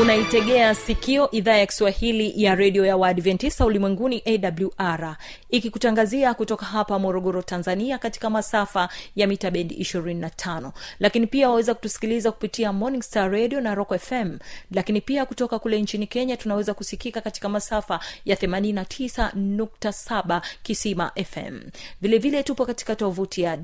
unaitegea 0.00 0.74
sikio 0.74 1.30
idhaa 1.30 1.56
ya 1.56 1.66
kiswahili 1.66 2.44
ya 2.44 2.54
redio 2.54 2.86
ya 2.86 2.96
waadventista 2.96 3.66
ulimwenguni 3.66 4.22
awr 4.26 5.16
ikikutangazia 5.50 6.34
kutoka 6.34 6.66
hapa 6.66 6.98
morogoro 6.98 7.42
tanzania 7.42 7.98
katika 7.98 8.30
masafa 8.30 8.88
ya 9.16 9.26
mita 9.26 9.50
bendi 9.50 9.74
25 9.74 10.70
lakini 11.00 11.26
pia 11.26 11.48
waweza 11.48 11.74
kutusikiliza 11.74 12.32
kupitia 12.32 12.72
morning 12.72 13.02
star 13.02 13.30
radio 13.32 13.60
na 13.60 13.74
rock 13.74 13.98
fm 13.98 14.38
lakini 14.70 15.00
pia 15.00 15.26
kutoka 15.26 15.58
kule 15.58 15.80
nchini 15.82 16.06
kenya 16.06 16.36
tunaweza 16.36 16.74
kusikika 16.74 17.20
katika 17.20 17.48
masafa 17.48 18.00
ya 18.24 18.36
89.7 18.36 20.40
kisima 20.62 21.10
fm 21.30 21.60
vilevile 22.00 22.18
vile 22.18 22.42
tupo 22.42 22.66
katika 22.66 22.96
tovuti 22.96 23.42
ya 23.42 23.58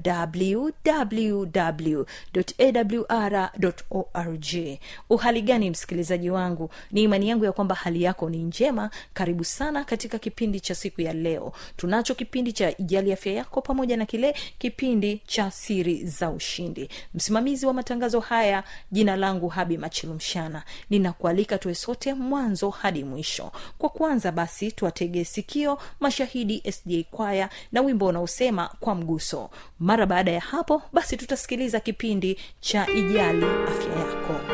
www.awr.org 3.25 4.79
uhali 5.11 5.43
gani 5.43 5.71
msikilizaji 5.71 6.24
wangu. 6.31 6.71
Ni 6.93 7.03
imani 7.03 7.29
yangu 7.29 7.45
ya 7.45 7.53
kwamba 7.53 7.75
hali 7.75 8.03
yako 8.03 8.31
ni 8.31 8.39
njema. 8.39 8.91
Karibu 9.15 9.45
sana 9.45 9.85
katika 9.85 10.19
kipindi 10.19 10.61
cha 10.61 10.75
siku 10.75 11.01
ya 11.01 11.13
leo. 11.13 11.53
Tunacho 11.77 12.15
kipindi 12.15 12.53
cha 12.53 12.77
ijali 12.79 13.13
afya 13.13 13.33
yako 13.33 13.61
pamoja 13.63 13.97
na 13.97 14.07
kile 14.07 14.35
kipindi 14.59 15.23
cha 15.27 15.51
siri 15.51 16.05
za 16.07 16.31
ushindi. 16.31 16.89
Msimamizi 17.15 17.67
wa 17.67 17.73
matangazo 17.73 18.21
haya 18.21 18.65
jina 18.93 19.17
langu 19.17 19.49
habi 19.49 19.79
machilumshana. 19.79 20.63
Ninakualika 20.91 21.59
tuwe 21.59 21.75
sote 21.75 22.15
mwanzo 22.15 22.71
hadi 22.71 23.05
mwisho. 23.05 23.53
Kwa 23.79 23.89
kwanza 23.89 24.33
basi 24.33 24.73
tuwategee 24.73 25.25
sikio 25.25 25.79
mashahidi 26.01 26.63
sda 26.73 27.03
kwaya 27.11 27.49
na 27.73 27.81
wimbo 27.81 28.07
unaosema 28.07 28.71
kwa 28.81 28.95
mguso. 28.95 29.51
Mara 29.79 30.07
baada 30.07 30.33
ya 30.33 30.41
hapo 30.41 30.83
basi 30.93 31.17
tutasikiliza 31.17 31.81
kipindi 31.81 32.39
cha 32.61 32.87
ijali 32.91 33.45
afya 33.45 33.95
yako 33.99 34.54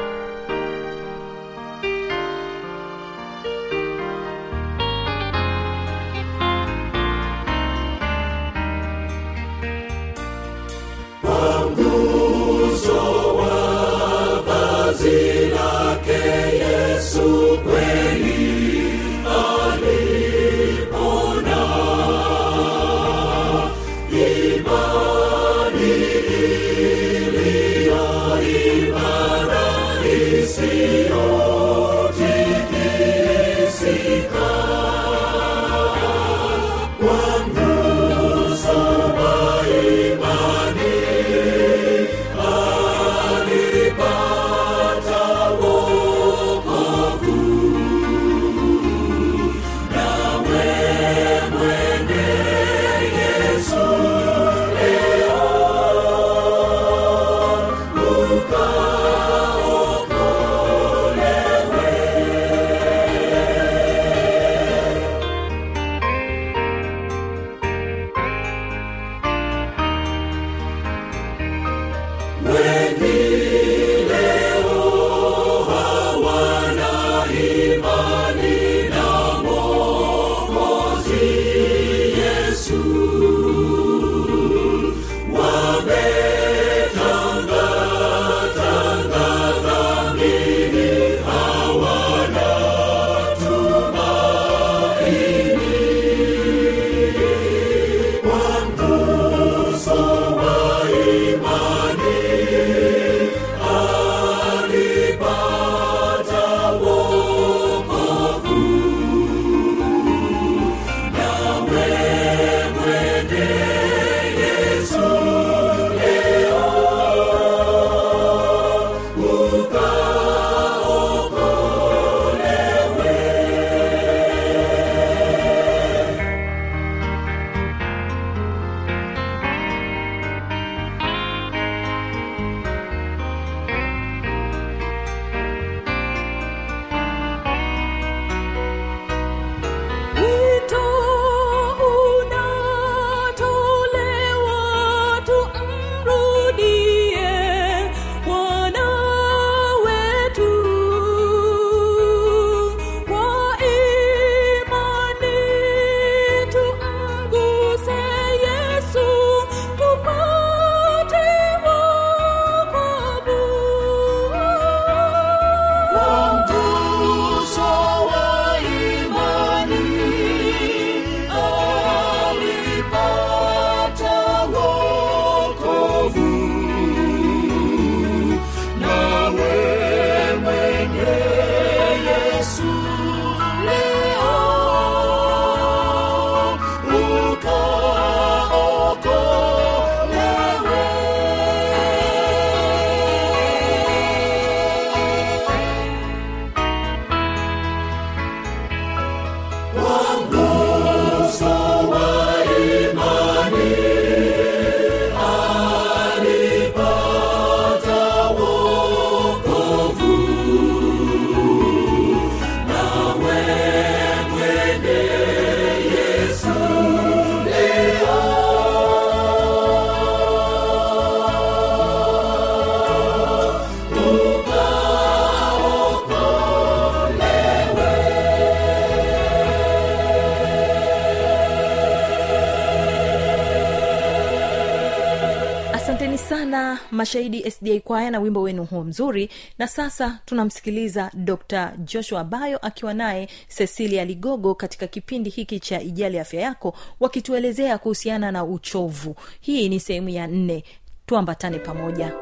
mashahidi 237.10 237.50
sda 237.50 237.80
kwaya 237.80 238.10
na 238.10 238.20
wimbo 238.20 238.42
wenu 238.42 238.64
huo 238.64 238.84
mzuri. 238.84 239.30
Na 239.58 239.66
sasa 239.68 240.18
tunamsikiliza 240.24 241.10
dr 241.14 241.72
joshua 241.78 242.24
bayo 242.24 242.58
akiwa 242.58 242.94
naye 242.94 243.28
cecilia 243.56 244.04
ligogo 244.04 244.54
katika 244.54 244.86
kipindi 244.86 245.30
hiki 245.30 245.60
cha 245.60 245.80
ijali 245.82 246.18
afya 246.18 246.40
yako 246.40 246.74
wakituelezea 247.00 247.78
kuhusiana 247.78 248.32
na 248.32 248.44
uchovu. 248.44 249.14
Hii 249.40 249.68
ni 249.68 249.80
sehemu 249.80 250.08
ya 250.08 250.26
nne. 250.26 250.64
Tuambatane 251.06 251.58
pamoja 251.58 252.12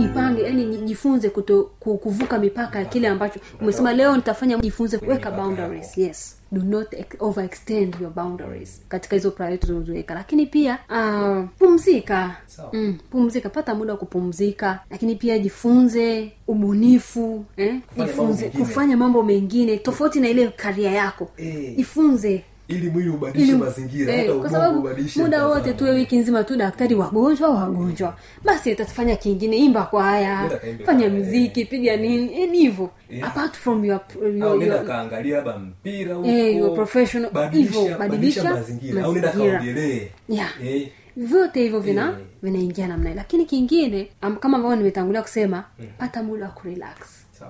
jipange 0.00 0.42
yani 0.42 0.76
jifunze 0.76 1.30
kuto, 1.30 1.62
kuvuka 1.80 2.38
mipaka 2.38 2.78
ya 2.78 2.84
kile 2.84 3.08
ambacho. 3.08 3.40
Umesema 3.60 3.92
leo 3.92 4.16
nitafanya 4.16 4.56
jifunze 4.58 4.98
kuweka 4.98 5.30
boundaries. 5.30 5.98
Yes. 5.98 6.36
Do 6.52 6.62
not 6.62 6.86
overextend 7.20 7.96
your 8.00 8.10
boundaries 8.12 8.80
katika 8.88 9.16
hizo 9.16 9.30
priority 9.30 9.66
unazoziweka 9.72 10.14
lakini 10.14 10.46
pia 10.46 10.78
uh, 10.90 11.44
pumzika. 11.58 12.36
Mm, 12.72 12.98
pumzika. 13.10 13.48
Pata 13.48 13.74
muda 13.74 13.92
wa 13.92 13.98
kupumzika. 13.98 14.80
Lakini 14.90 15.14
pia 15.16 15.38
jifunze 15.38 16.32
ubunifu 16.46 17.44
eh? 17.56 17.74
jifunze 17.96 18.48
kufanya 18.48 18.96
mambo 18.96 19.22
mengine 19.22 19.76
tofauti 19.76 20.20
na 20.20 20.28
ile 20.28 20.48
karia 20.48 20.90
yako. 20.90 21.30
Eh. 21.36 21.76
jifunze 21.76 22.44
ili 22.76 22.90
mwili 22.90 23.08
ubadilishe 23.10 23.54
mazingira 23.56 24.14
eh, 24.14 24.36
kwa 24.40 24.50
sababu 24.50 24.88
muda 25.16 25.46
wote 25.46 25.72
tuwe 25.72 25.90
wiki 25.90 26.16
nzima 26.18 26.44
tu 26.44 26.56
daktari 26.56 26.94
wagonjwa 26.94 27.50
wagonjwa. 27.50 28.16
Basi 28.44 28.72
utafanya 28.72 29.16
kingine 29.16 29.56
imba 29.56 29.82
kwaya 29.82 30.42
Nenda 30.64 30.84
fanya 30.86 31.08
mziki 31.08 31.64
piga 31.64 31.96
nini 31.96 32.40
yani 32.40 32.58
hivyo. 32.58 32.90
Yeah. 33.10 33.28
apart 33.28 33.54
from 33.56 33.84
your, 33.84 34.00
your, 34.36 34.62
your, 34.64 34.86
kaangalia 34.86 35.36
labda 35.36 35.58
mpira 35.58 36.14
huko. 36.14 36.28
Eh, 36.28 36.56
your 36.56 36.70
professional- 36.78 37.50
hivyo, 37.50 37.98
badilisha 37.98 38.44
mazingira. 38.54 39.04
Au 39.04 39.12
nenda 39.12 39.28
kaogelee 39.28 40.08
Yeah. 40.28 40.50
eh, 40.66 40.88
vyote 41.16 41.62
hivyo 41.62 41.80
vina 41.80 42.02
yeah. 42.02 42.14
vinaingia 42.42 42.88
namna 42.88 43.14
lakini 43.14 43.44
kingine 43.44 44.08
am, 44.20 44.36
kama 44.36 44.56
ambavyo 44.56 44.76
nimetangulia 44.76 45.22
kusema 45.22 45.64
pata 45.98 46.22
muda 46.22 46.44
wa 46.44 46.50
kurelax. 46.50 46.96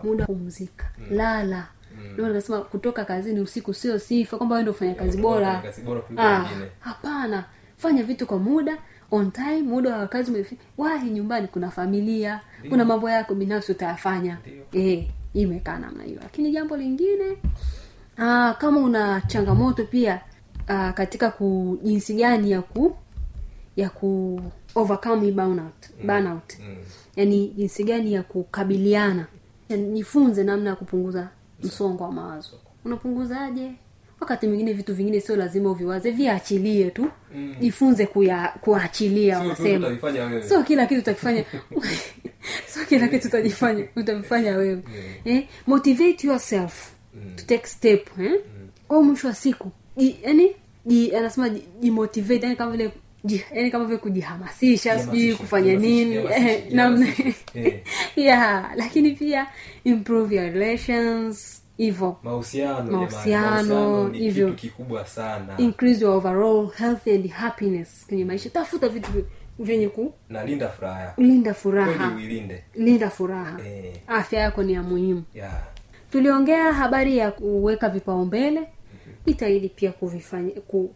Muda 0.05 0.21
wa 0.23 0.27
kupumzika. 0.27 0.85
Lala 1.11 1.67
ndio 2.13 2.29
nasema 2.29 2.61
kutoka 2.61 3.05
kazini 3.05 3.41
usiku 3.41 3.75
sio 3.75 3.99
sifa 3.99 4.37
kwamba 4.37 4.55
wewe 4.55 4.63
ndio 4.63 4.73
ufanya 4.73 4.95
kazi 4.95 5.19
bora. 5.19 5.63
Ah, 6.17 6.49
hapana. 6.81 7.45
Fanya 7.77 8.03
vitu 8.03 8.27
kwa 8.27 8.39
muda 8.39 8.79
on 9.11 9.31
time 9.31 9.63
muda 9.63 9.97
wa 9.97 10.07
kazi 10.07 10.31
umefika 10.31 10.63
wahi 10.79 11.11
nyumbani 11.11 11.49
kuna 11.49 11.71
familia 11.71 12.41
kuna 12.69 12.85
mambo 12.85 13.11
yako 13.11 13.35
binafsi 13.35 13.73
utayafanya. 13.73 14.39
Eh 14.73 15.07
imekaa 15.35 15.79
namna 15.79 16.05
hiyo. 16.05 16.19
Lakini 16.23 16.51
jambo 16.51 16.77
lingine 16.77 17.37
aa, 18.19 18.55
kama 18.55 18.81
una 18.81 19.21
changamoto 19.27 19.85
pia 19.85 20.21
aa, 20.69 20.93
katika 20.93 21.31
ku 21.31 21.79
jinsi 21.83 22.15
gani 22.15 22.51
ya 22.51 22.63
ku 22.63 22.97
ya 23.77 23.91
ku 23.91 24.41
overcome 24.75 25.25
hii 25.27 25.33
burnout, 25.33 26.59
Mm. 26.61 26.77
yaani 27.17 27.49
jinsi 27.49 27.85
gani 27.85 28.13
ya 28.13 28.23
kukabiliana. 28.23 29.27
Yaani 29.69 29.93
jifunze 29.93 30.45
namna 30.45 30.71
ya 30.71 30.77
kupunguza 30.77 31.29
msongo 31.63 32.05
wa 32.05 32.13
mawazo. 32.13 32.61
Unapunguzaje? 32.85 33.71
Wakati 34.21 34.47
mwingine 34.47 34.73
vitu 34.73 34.95
vingine 34.95 35.21
sio 35.21 35.37
lazima 35.37 35.71
uviwaze 35.71 36.11
viachilie 36.11 36.91
tu. 36.91 37.11
Jifunze 37.61 38.07
kuya 38.07 38.55
kuachilia 38.61 39.39
wanasema 39.39 39.89
sio 40.43 40.63
kila 40.63 40.87
kitu 40.87 41.01
utakifanya. 41.01 41.45
Sio 42.67 42.85
kila 42.85 43.09
kitu 43.09 43.29
utajifanya 43.29 43.85
utavifanya 43.97 44.57
wewe. 44.57 44.83
Eh? 45.25 45.49
motivate 45.67 46.27
yourself 46.27 46.93
to 47.37 47.45
take 47.45 47.67
step 47.67 48.09
eh? 48.21 48.41
kwa 48.89 49.03
mwisho 49.03 49.29
wa 49.29 49.35
siku 49.35 49.71
ji- 49.97 50.17
yani 50.23 50.57
ji- 50.87 51.15
anasema 51.17 51.49
ji- 51.49 51.65
jimotivate 51.81 52.43
yani 52.47 52.57
kama 52.57 52.71
vile 52.73 52.91
yani 53.55 53.71
kama 53.71 53.85
vile 53.85 53.99
kujihamasisha 53.99 54.99
sijui 54.99 55.35
kufanya 55.35 55.75
nini 55.75 56.15
eh, 56.15 56.65
namna. 56.73 57.07
Eh. 57.55 57.81
yeah 58.17 58.73
lakini 58.77 59.11
pia 59.13 59.47
improve 59.85 60.37
your 60.37 60.53
relations 60.53 61.63
hivyo 61.77 62.17
mahusiano 62.23 62.91
Mahusiano, 62.93 64.09
hivyo. 64.09 64.53
kikubwa 64.53 65.07
sana 65.07 65.55
increase 65.59 66.05
your 66.05 66.17
overall 66.17 66.71
health 66.77 67.09
and 67.09 67.29
happiness 67.31 68.07
kwenye 68.07 68.25
maisha 68.25 68.51
tafuta 68.51 68.89
vitu 68.89 69.11
vyenye 69.59 69.89
kulinda 69.89 70.15
na 70.29 70.45
linda 70.45 70.69
furaha 70.69 71.15
linda 71.19 71.55
furaha 71.55 72.13
linda 72.75 73.11
furaha 73.11 73.61
Eh. 73.67 73.93
afya 74.07 74.41
yako 74.41 74.63
ni 74.63 74.73
ya 74.73 74.83
muhimu 74.83 75.23
yeah. 75.35 75.63
tuliongea 76.13 76.73
habari 76.73 77.19
ya 77.19 77.31
kuweka 77.31 77.89
vipaumbele 77.89 78.61
jitahidi 79.27 79.69
pia 79.69 79.93
kuvifanya, 79.93 80.51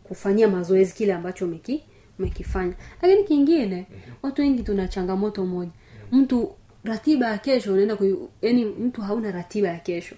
kufanyia 0.04 0.48
mazoezi 0.48 0.94
kile 0.94 1.12
ambacho 1.14 1.44
umeki 1.44 1.84
umekifanya 2.18 2.74
lakini 3.02 3.24
kingine 3.24 3.86
watu 4.22 4.42
wengi 4.42 4.62
tuna 4.62 4.88
changamoto 4.88 5.46
moja. 5.46 5.70
Mtu 6.12 6.52
ratiba 6.84 7.26
ya 7.26 7.38
kesho 7.38 7.72
unaenda 7.72 7.96
yani 8.42 8.64
mtu 8.64 9.00
hauna 9.02 9.30
ratiba 9.30 9.68
ya 9.68 9.78
kesho. 9.78 10.16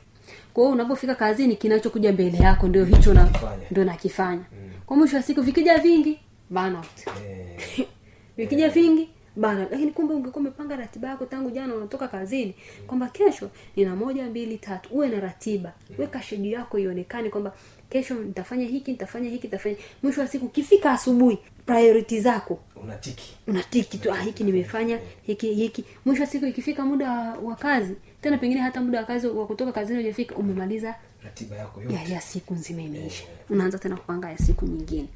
Kwa 0.54 0.62
hiyo 0.64 0.74
unapofika 0.74 1.14
kazini 1.14 1.56
kinachokuja 1.56 2.12
mbele 2.12 2.38
yako 2.38 2.68
ndio 2.68 2.84
hicho 2.84 3.14
na 3.14 3.28
ndio 3.70 3.84
nakifanya 3.84 4.44
kwa 4.86 4.96
mwisho 4.96 5.16
wa 5.16 5.22
siku 5.22 5.42
vikija 5.42 5.78
vingi 5.78 6.20
burnout 6.50 7.06
eh, 7.06 7.86
vikija 8.36 8.68
vingi 8.68 9.08
bana 9.36 9.66
lakini 9.70 9.90
kumbe 9.92 10.14
ungekuwa 10.14 10.40
umepanga 10.40 10.76
ratiba 10.76 11.08
yako 11.08 11.26
tangu 11.26 11.50
jana 11.50 11.74
unatoka 11.74 12.08
kazini 12.08 12.54
kwamba 12.86 13.08
kesho 13.08 13.50
nina 13.76 13.96
moja 13.96 14.24
mbili 14.26 14.58
tatu. 14.58 14.88
Uwe 14.94 15.08
na 15.08 15.20
ratiba. 15.20 15.72
Weka 15.98 16.22
shedi 16.22 16.52
yako 16.52 16.78
ionekane 16.78 17.30
kwamba 17.30 17.52
kesho 17.90 18.14
nitafanya 18.14 18.64
hiki 18.66 18.90
nitafanya 18.90 19.31
hiki 19.31 19.47
nitafanya 19.47 19.76
mwisho 20.02 20.21
wa 20.21 20.26
siku 20.28 20.47
ukifika 20.47 20.93
asubuhi 20.93 21.38
priority 21.66 22.21
zako. 22.21 22.59
Unatiki. 22.83 23.37
Unatiki 23.47 23.99
tu 23.99 24.12
ah, 24.12 24.21
hiki 24.21 24.45
nimefanya 24.45 24.99
hiki 25.23 25.55
hiki. 25.55 25.85
Mwisho 26.05 26.23
wa 26.23 26.28
siku 26.28 26.47
ikifika 26.47 26.85
muda 26.85 27.11
wa, 27.43 27.57
kazi 27.57 27.95
tena 28.21 28.38
pengine 28.38 28.61
hata 28.61 28.81
muda 28.81 28.99
wa 28.99 29.05
kazi 29.05 29.26
wa 29.26 29.47
kutoka 29.47 29.73
kazini 29.73 29.99
ujafika 30.00 30.35
umemaliza 30.35 30.95
ratiba 31.25 31.57
yako 31.57 31.83
yote. 31.83 32.12
ya 32.12 32.21
siku 32.21 32.55
nzima 32.55 32.83
imeisha. 32.83 33.25
Unaanza 33.50 33.78
tena 33.78 33.97
kupanga 33.97 34.31
ya 34.31 34.38
siku 34.38 34.66
nyingine. 34.66 35.09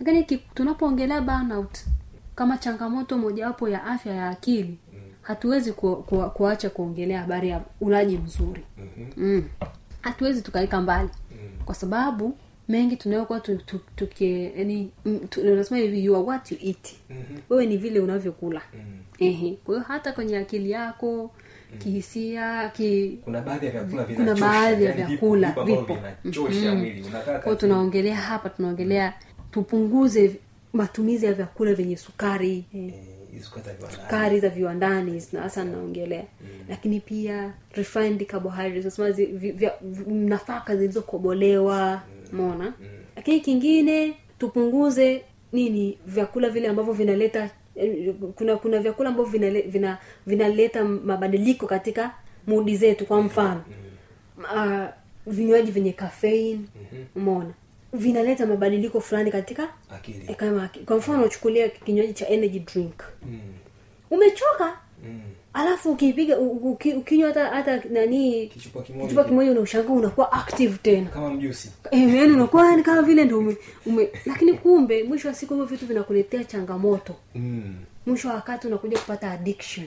Lakini 0.00 0.24
ki- 0.24 0.42
tunapoongelea 0.54 1.20
burnout 1.20 1.78
kama 2.34 2.58
changamoto 2.58 3.18
mojawapo 3.18 3.68
ya 3.68 3.84
afya 3.84 4.14
ya 4.14 4.28
akili 4.28 4.78
hatuwezi 5.22 5.72
ku, 5.72 5.96
ku, 5.96 6.30
kuacha 6.30 6.70
kuongelea 6.70 7.20
habari 7.20 7.48
ya 7.48 7.60
ulaji 7.80 8.18
mzuri. 8.18 8.62
Mm. 9.16 9.44
hatuwezi 10.00 10.42
tukaweka 10.42 10.80
mbali 10.80 11.08
kwa 11.64 11.74
sababu 11.74 12.36
mengi 12.68 12.96
tunayokuwa 12.96 13.40
tu- 13.40 13.56
tu- 13.56 13.80
tuki 13.96 14.50
yani 14.56 14.90
mm, 15.04 15.20
unasema 15.42 15.80
hivi 15.80 16.04
you 16.04 16.14
are 16.16 16.24
what 16.24 16.52
you 16.52 16.58
eat. 16.64 16.94
Wewe 17.50 17.66
ni 17.66 17.76
vile 17.76 18.00
unavyokula. 18.00 18.62
Ehe. 19.18 19.58
kwa 19.64 19.74
hiyo 19.74 19.86
hata 19.88 20.12
kwenye 20.12 20.36
akili 20.38 20.70
yako 20.70 21.30
kihisia 21.78 22.68
ki, 22.68 23.18
kuna 23.24 23.40
baadhi 23.40 23.66
ya 23.66 23.72
vyakula 23.72 24.04
Kuna 24.04 24.34
baadhi 24.34 24.84
ya 24.84 24.92
vipo- 24.92 25.06
vyakula, 25.08 25.54
unakaa 27.08 27.38
kwao 27.38 27.54
tunaongelea 27.54 28.16
hapa 28.16 28.48
tunaongelea 28.50 29.14
tupunguze 29.50 30.36
matumizi 30.72 31.26
ya 31.26 31.32
vyakula 31.32 31.74
vyenye 31.74 31.96
sukari. 31.96 32.64
Hizo 32.72 32.94
sukari 33.90 34.40
za 34.40 34.48
viwandani. 34.48 35.22
hasa 35.40 35.64
naongelea. 35.64 36.24
Lakini 36.68 37.00
pia 37.00 37.52
refined 37.72 38.26
carbohydrates 38.26 38.98
vi- 39.16 39.52
vi- 39.52 39.70
nafaka 40.14 40.76
zilizokobolewa 40.76 42.02
mona 42.32 42.72
lakini 43.16 43.40
kingine 43.40 44.14
tupunguze 44.38 45.22
nini 45.52 45.98
vyakula 46.06 46.48
vile 46.50 46.68
ambavyo 46.68 46.92
vinaleta 46.92 47.50
eh, 47.76 48.14
kuna 48.34 48.56
kuna 48.56 48.78
vyakula 48.78 49.08
ambavyo 49.08 49.32
vinale- 49.40 49.62
vina- 49.70 49.98
vinaleta 50.26 50.84
mabadiliko 50.84 51.66
katika 51.66 52.14
mudi 52.46 52.76
zetu 52.76 53.06
kwa 53.06 53.22
mfano. 53.22 53.64
Uh, 54.38 54.84
vinywaji 55.26 55.70
vyenye 55.70 55.92
caffeine 55.92 56.60
umeona 57.16 57.50
vinaleta 57.92 58.46
mabadiliko 58.46 59.00
fulani 59.00 59.30
katika 59.30 59.68
akili. 59.90 60.24
eh, 60.28 60.36
kama 60.36 60.70
kwa 60.86 60.96
mfano 60.96 61.24
uchukulia 61.24 61.68
kinywaji 61.68 62.12
cha 62.12 62.28
energy 62.28 62.58
drink. 62.58 63.02
Mm, 63.26 63.38
umechoka. 64.10 64.76
Mm. 65.08 65.20
alafu 65.52 65.90
ukipiga 65.92 66.38
ukinywa 66.96 67.28
hata 67.28 67.46
hata 67.48 67.82
nani 67.90 68.46
kichupa 68.46 69.24
kimoja 69.24 69.50
unaushangaa 69.50 69.92
unakuwa 69.92 70.32
active 70.32 70.78
tena. 70.82 71.06
Kama 71.10 71.30
mjusi. 71.30 71.70
Eh, 71.90 72.34
unakuwa 72.34 72.70
yani 72.70 72.82
kama 72.82 73.02
vile 73.02 73.24
ndo 73.24 73.38
ume, 73.38 73.56
ume 73.86 74.08
lakini 74.26 74.52
kumbe 74.54 75.02
mwisho 75.04 75.28
wa 75.28 75.34
siku 75.34 75.54
hivyo 75.54 75.66
vitu 75.66 75.86
vinakuletea 75.86 76.44
changamoto. 76.44 77.14
Mm. 77.34 77.74
mwisho 78.06 78.28
wa 78.28 78.34
wakati 78.34 78.66
unakuja 78.66 78.98
kupata 78.98 79.30
addiction. 79.30 79.86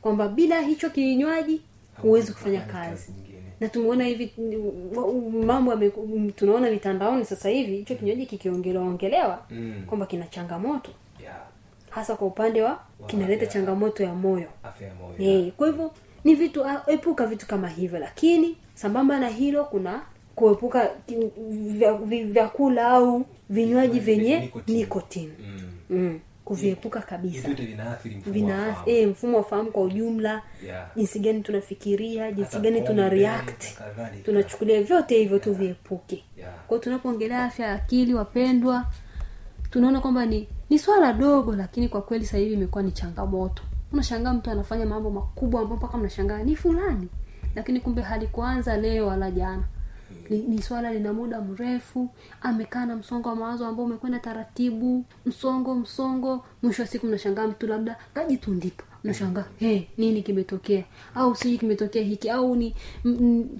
Kwamba 0.00 0.28
bila 0.28 0.60
hicho 0.60 0.90
kinywaji 0.90 1.60
huwezi 2.02 2.32
kufanya 2.32 2.60
kazi 2.60 3.12
nyingine 3.12 3.31
na 3.62 3.68
tumeona 3.68 4.04
hivi 4.04 4.32
mm, 4.38 5.44
mambo 5.44 5.76
mm, 5.76 6.30
tunaona 6.36 6.70
mitandaoni 6.70 7.24
sasa 7.24 7.48
hivi 7.48 7.76
hicho 7.76 7.94
kinywaji 7.94 8.26
kikiongelewa 8.26 8.84
ongelewa 8.84 9.42
Mm. 9.50 9.82
kwamba 9.86 10.06
kina 10.06 10.26
changamoto 10.26 10.90
yeah. 11.22 11.36
hasa 11.90 12.16
kwa 12.16 12.26
upande 12.26 12.62
wa 12.62 12.80
kinaleta 13.06 13.46
changamoto 13.46 14.02
ya 14.02 14.14
moyo 14.14 14.48
afya 14.62 14.88
ya 14.88 14.94
moyo 14.94 15.14
yeah. 15.18 15.50
kwa 15.52 15.66
hivyo 15.66 15.92
ni 16.24 16.34
vitu 16.34 16.64
epuka 16.86 17.26
vitu 17.26 17.46
kama 17.46 17.68
hivyo 17.68 17.98
lakini 17.98 18.56
sambamba 18.74 19.18
na 19.18 19.28
hilo 19.28 19.64
kuna 19.64 20.02
kuepuka 20.34 20.90
vyakula 22.24 22.86
au 22.88 23.26
vinywaji 23.50 24.00
vyenye 24.00 24.52
nikotini 24.66 25.32
mm. 25.90 26.20
Kuviepuka 26.44 27.00
kabisa 27.00 27.48
vinaathiri 27.48 28.16
mfumo 28.16 28.28
wa 28.28 28.32
vina 28.32 28.74
fahamu. 28.74 29.06
mfumo 29.10 29.36
wa 29.36 29.44
fahamu 29.44 29.70
kwa 29.70 29.82
ujumla 29.82 30.42
Yeah. 30.66 30.86
jinsi 30.96 31.18
gani 31.20 31.40
tunafikiria 31.42 32.32
jinsi 32.32 32.58
gani 32.58 32.82
tuna 32.82 33.08
react 33.08 33.64
tunachukulia 34.24 34.82
vyote 34.82 35.18
hivyo 35.18 35.38
tuviepuke 35.38 36.24
Yeah. 36.36 36.52
kwao 36.66 36.80
tunapoongelea 36.80 37.44
afya 37.44 37.66
ya 37.66 37.72
akili 37.72 38.14
wapendwa 38.14 38.86
tunaona 39.70 40.00
kwamba 40.00 40.26
ni 40.26 40.48
ni 40.70 40.78
swala 40.78 41.12
dogo 41.12 41.56
lakini 41.56 41.88
kwa 41.88 42.02
kweli 42.02 42.24
sasa 42.24 42.38
hivi 42.38 42.54
imekuwa 42.54 42.82
ni 42.82 42.92
changamoto 42.92 43.62
unashangaa 43.92 44.32
mtu 44.32 44.50
anafanya 44.50 44.86
mambo 44.86 45.10
makubwa 45.10 45.60
ambayo 45.60 45.76
mpaka 45.76 45.98
mnashangaa 45.98 46.42
ni 46.42 46.56
fulani 46.56 47.08
lakini 47.54 47.80
kumbe 47.80 48.02
halikuanza 48.02 48.76
leo 48.76 49.06
wala 49.06 49.30
jana 49.30 49.62
ni, 50.30 50.38
ni 50.38 50.62
swala 50.62 50.92
lina 50.92 51.12
muda 51.12 51.40
mrefu. 51.40 52.08
Amekaa 52.42 52.86
na 52.86 52.96
msongo 52.96 53.28
wa 53.28 53.36
mawazo 53.36 53.66
ambao 53.66 53.84
umekwenda 53.86 54.18
taratibu. 54.18 55.04
Msongo 55.26 55.74
msongo. 55.74 56.44
Mwisho 56.62 56.82
wa 56.82 56.88
siku 56.88 57.06
mnashangaa 57.06 57.46
mtu 57.46 57.66
labda 57.66 57.96
kajitundika 58.14 58.84
mnashangaa 59.04 59.44
hey, 59.58 59.82
nini 59.98 60.22
kimetokea? 60.22 60.84
Au 61.14 61.34
sijui 61.36 61.58
kimetokea 61.58 62.02
hiki. 62.02 62.30
Au 62.30 62.56
ni 62.56 62.74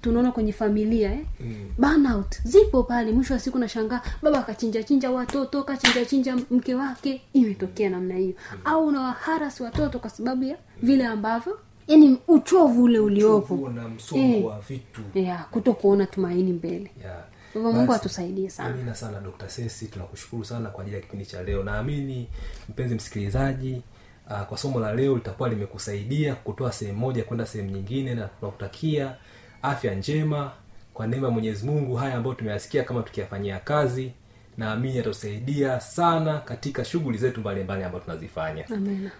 tunaona 0.00 0.32
kwenye 0.32 0.52
familia 0.52 1.12
eh? 1.12 1.26
mm. 1.40 1.54
burnout 1.78 2.42
zipo 2.44 2.82
pale. 2.82 3.12
Mwisho 3.12 3.34
wa 3.34 3.40
siku 3.40 3.58
nashangaa 3.58 4.00
baba 4.22 4.42
kachinjachinja 4.42 5.10
watoto 5.10 5.62
kachinjachinja 5.62 6.36
mke 6.50 6.74
wake. 6.74 7.22
Imetokea 7.32 7.90
namna 7.90 8.14
hiyo. 8.14 8.34
Mm. 8.52 8.58
au 8.64 8.86
unawaharasi 8.86 9.62
watoto 9.62 9.98
kwa 9.98 10.10
sababu 10.10 10.44
ya 10.44 10.56
vile 10.82 11.06
ambavyo 11.06 11.58
yani 11.92 12.18
uchovu 12.28 12.82
ule 12.82 12.98
uliopo. 12.98 13.70
Na 13.74 13.88
msongo 13.88 14.22
Eh. 14.36 14.44
wa 14.44 14.60
vitu. 14.60 15.00
Yeah, 15.14 15.48
kuto 15.50 15.72
kuona 15.74 16.06
tumaini 16.06 16.52
mbele. 16.52 16.90
Yeah. 17.02 17.24
Mungu 17.72 17.92
atusaidie 17.92 18.50
sana. 18.50 18.74
amina 18.74 18.94
sana 18.94 19.20
dr 19.20 19.48
sesi. 19.50 19.86
Tunakushukuru 19.86 20.44
sana 20.44 20.68
kwa 20.70 20.82
ajili 20.82 20.96
ya 20.96 21.02
kipindi 21.02 21.26
cha 21.26 21.42
leo. 21.42 21.62
Naamini 21.64 22.28
mpenzi 22.68 22.94
msikilizaji 22.94 23.82
uh, 24.30 24.40
kwa 24.42 24.58
somo 24.58 24.80
la 24.80 24.94
leo 24.94 25.14
litakuwa 25.14 25.48
limekusaidia 25.48 26.34
kutoa 26.34 26.72
sehemu 26.72 26.98
moja 26.98 27.24
kwenda 27.24 27.46
sehemu 27.46 27.70
nyingine 27.70 28.14
na 28.14 28.28
tunakutakia 28.28 29.16
afya 29.62 29.94
njema. 29.94 30.52
Kwa 30.94 31.06
neema 31.06 31.26
ya 31.26 31.32
mwenyezi 31.32 31.66
mungu 31.66 31.94
haya 31.96 32.14
ambayo 32.14 32.34
tumeyasikia 32.34 32.84
kama 32.84 33.02
tukiyafanyia 33.02 33.58
kazi 33.58 34.12
naamini 34.58 34.96
yatusaidia 34.96 35.80
sana 35.80 36.38
katika 36.38 36.84
shughuli 36.84 37.18
zetu 37.18 37.40
mbalimbali 37.40 37.84
ambazo 37.84 38.04
tunazifanya. 38.04 38.64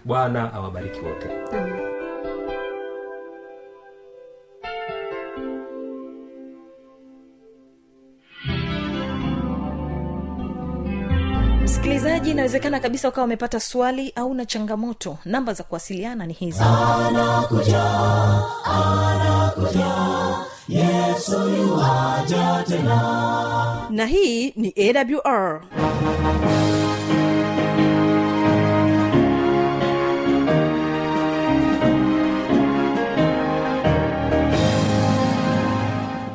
Bwana 0.05 0.53
awabariki 0.53 0.99
wote. 0.99 1.27
Amen. 1.57 1.92
Msikilizaji 12.23 12.31
inawezekana 12.31 12.79
kabisa 12.79 13.09
ukawa 13.09 13.25
umepata 13.25 13.59
swali 13.59 14.11
au 14.15 14.33
na 14.33 14.45
changamoto. 14.45 15.17
Namba 15.25 15.53
za 15.53 15.63
kuwasiliana 15.63 16.25
ni 16.25 16.33
hizi. 16.33 16.59
Na 23.89 24.05
hii 24.05 24.51
ni 24.55 24.73
awr 24.77 25.61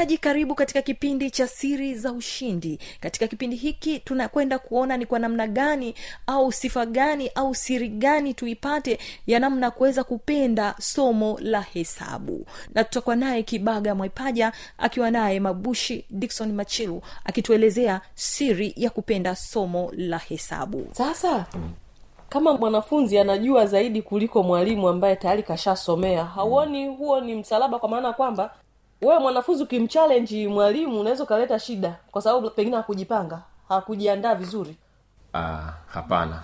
msikilizaji 0.00 0.18
karibu 0.18 0.54
katika 0.54 0.82
kipindi 0.82 1.30
cha 1.30 1.46
siri 1.46 1.94
za 1.94 2.12
ushindi. 2.12 2.78
Katika 3.00 3.26
kipindi 3.28 3.56
hiki 3.56 3.98
tunakwenda 3.98 4.58
kuona 4.58 4.96
ni 4.96 5.06
kwa 5.06 5.18
namna 5.18 5.46
gani 5.46 5.94
au 6.26 6.52
sifa 6.52 6.86
gani 6.86 7.28
au 7.34 7.54
siri 7.54 7.88
gani 7.88 8.34
tuipate 8.34 8.98
ya 9.26 9.38
namna 9.40 9.70
kuweza 9.70 10.04
kupenda 10.04 10.74
somo 10.80 11.38
la 11.40 11.60
hesabu. 11.60 12.46
Na 12.74 12.84
tutakuwa 12.84 13.16
naye 13.16 13.42
kibaga 13.42 13.94
mwaipaja 13.94 14.52
akiwa 14.78 15.10
naye 15.10 15.40
mabushi 15.40 16.04
dikson 16.10 16.52
machilu 16.52 17.02
akituelezea 17.24 18.00
siri 18.14 18.72
ya 18.76 18.90
kupenda 18.90 19.36
somo 19.36 19.92
la 19.96 20.18
hesabu. 20.18 20.86
Sasa 20.92 21.46
kama 22.28 22.52
mwanafunzi 22.56 23.18
anajua 23.18 23.66
zaidi 23.66 24.02
kuliko 24.02 24.42
mwalimu 24.42 24.88
ambaye 24.88 25.16
tayari 25.16 25.42
kashasomea 25.42 26.24
hauoni 26.24 26.86
huo 26.88 27.20
ni 27.20 27.34
msalaba 27.34 27.78
kwa 27.78 27.88
maana 27.88 28.12
kwamba 28.12 28.54
wewe 29.02 29.18
mwanafunzi 29.18 29.62
ukimchallenji 29.62 30.48
mwalimu 30.48 31.00
unaweza 31.00 31.24
ukaleta 31.24 31.58
shida 31.58 31.96
kwa 32.10 32.22
sababu 32.22 32.50
pengine 32.50 32.76
hakujipanga 32.76 33.42
hakujiandaa 33.68 34.34
vizuri. 34.34 34.76
Ah, 35.34 35.72
hapana. 35.86 36.42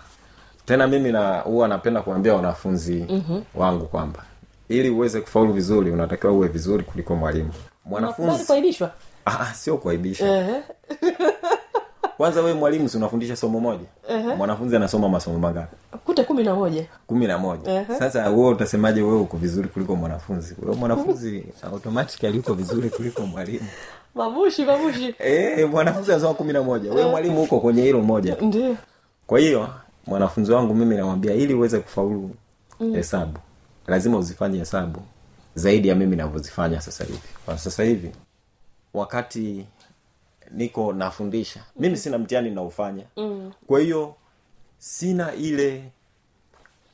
Tena 0.67 0.87
mimi 0.87 1.13
na 1.13 1.39
huwa 1.41 1.69
napenda 1.69 2.03
kuambia 2.03 2.35
wanafunzi 2.35 3.07
mm-hmm. 3.11 3.45
wangu 3.55 3.87
kwamba 3.87 4.25
ili 4.69 4.91
uweze 4.91 5.21
kufaulu 5.21 5.53
vizuri 5.53 5.91
unatakiwa 5.91 6.33
uwe 6.33 6.49
vizuri 6.49 6.85
kuliko 6.85 7.17
mwalimu. 7.17 7.53
Mwanafunzi 7.85 8.45
kuaibishwa? 8.45 8.91
Ah, 9.25 9.41
ah, 9.41 9.55
sio 9.55 9.77
kuaibisha. 9.77 10.25
kwanza 12.17 12.41
wewe 12.41 12.55
mwalimu 12.55 12.89
si 12.89 12.97
unafundisha 12.97 13.37
somo 13.37 13.61
moja? 13.61 13.85
Mwanafunzi 14.37 14.77
anasoma 14.77 15.09
masomo 15.09 15.39
mangapi? 15.39 15.77
Kute 16.05 16.25
kumi 16.25 16.43
na 16.43 16.55
moja 16.55 16.87
kumi 17.07 17.27
na 17.27 17.39
moja 17.39 17.73
Ehe. 17.73 17.99
sasa 17.99 18.31
wewe 18.31 18.49
utasemaje 18.49 19.03
wewe 19.03 19.21
uko 19.21 19.37
vizuri 19.37 19.69
kuliko 19.69 19.97
mwanafunzi? 19.97 20.57
Wewe 20.63 20.77
mwanafunzi 20.77 21.45
automatically 21.63 22.39
uko 22.39 22.55
vizuri 22.55 22.91
kuliko 22.91 23.23
mwalimu. 23.27 23.67
Mabushi 24.15 24.65
mabushi 24.65 25.15
e, 25.19 25.65
mwanafunzi 25.65 26.13
anasoma 26.13 26.35
kumi 26.35 26.53
na 26.53 26.63
moja 26.63 26.93
wewe 26.93 27.11
mwalimu 27.11 27.43
uko 27.43 27.61
kwenye 27.61 27.83
hilo 27.83 28.01
moja 28.01 28.37
ndio. 28.41 28.77
Kwa 29.27 29.39
hiyo 29.39 29.69
mwanafunzi 30.07 30.53
wangu 30.53 30.75
mimi 30.75 30.97
namwambia 30.97 31.35
ili 31.35 31.55
uweze 31.55 31.79
kufaulu 31.79 32.31
hesabu 32.93 33.39
lazima 33.87 34.19
uzifanye 34.19 34.59
hesabu 34.59 35.01
zaidi 35.55 35.89
ya 35.89 35.95
mimi 35.95 36.17
navyozifanya 36.17 36.81
sasa 36.81 37.05
hivi. 37.05 37.19
Kwa 37.47 37.59
sasa 37.59 37.83
hivi 37.85 38.11
wakati 38.95 39.67
niko 40.51 40.93
nafundisha. 40.93 41.61
Mimi 41.79 41.97
sina 41.97 42.19
mtihani 42.19 42.51
naufanya 42.51 43.05
mm. 43.17 43.53
kwa 43.67 43.81
hiyo 43.81 44.15
sina 44.79 45.35
ile 45.35 45.85